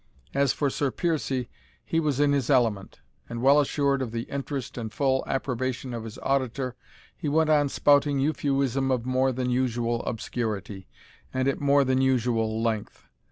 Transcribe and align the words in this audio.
As 0.33 0.51
for 0.51 0.71
Sir 0.71 0.89
Piercie, 0.89 1.47
he 1.85 1.99
was 1.99 2.19
in 2.19 2.31
his 2.31 2.49
element; 2.49 3.01
and, 3.29 3.39
well 3.39 3.59
assured 3.59 4.01
of 4.01 4.11
the 4.11 4.23
interest 4.23 4.75
and 4.75 4.91
full 4.91 5.23
approbation 5.27 5.93
of 5.93 6.05
his 6.05 6.17
auditor, 6.23 6.75
he 7.15 7.29
went 7.29 7.51
on 7.51 7.69
spouting 7.69 8.17
Euphuism 8.17 8.89
of 8.89 9.05
more 9.05 9.31
than 9.31 9.51
usual 9.51 10.01
obscurity, 10.05 10.87
and 11.31 11.47
at 11.47 11.61
more 11.61 11.83
than 11.83 12.01
usual 12.01 12.63
length. 12.63 13.09